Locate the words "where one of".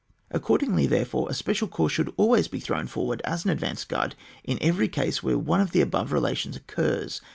5.21-5.73